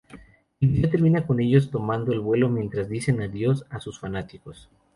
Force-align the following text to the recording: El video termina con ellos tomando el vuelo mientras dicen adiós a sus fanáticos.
El 0.59 0.69
video 0.69 0.89
termina 0.89 1.27
con 1.27 1.39
ellos 1.39 1.69
tomando 1.69 2.11
el 2.11 2.21
vuelo 2.21 2.49
mientras 2.49 2.89
dicen 2.89 3.21
adiós 3.21 3.67
a 3.69 3.79
sus 3.79 3.99
fanáticos. 3.99 4.67